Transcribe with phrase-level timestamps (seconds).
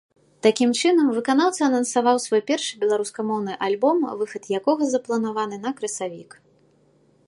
[0.45, 6.31] Такім чынам выканаўца анансаваў свой першы беларускамоўны альбом, выхад якога запланаваны на красавік.